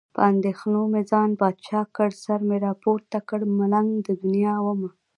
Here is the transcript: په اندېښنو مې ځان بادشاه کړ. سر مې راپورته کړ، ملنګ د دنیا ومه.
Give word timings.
په 0.15 0.21
اندېښنو 0.31 0.81
مې 0.91 1.01
ځان 1.11 1.29
بادشاه 1.39 1.85
کړ. 1.95 2.09
سر 2.23 2.39
مې 2.47 2.57
راپورته 2.67 3.17
کړ، 3.29 3.39
ملنګ 3.59 3.89
د 4.07 4.07
دنیا 4.21 4.55
ومه. 4.61 4.89